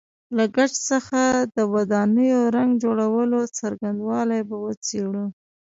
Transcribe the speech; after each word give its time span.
له 0.35 0.45
ګچ 0.55 0.73
څخه 0.91 1.19
د 1.55 1.57
ودانیو 1.73 2.41
رنګ 2.55 2.71
جوړولو 2.83 3.39
څرنګوالی 3.57 4.41
به 4.49 4.55
وڅېړو. 4.63 5.25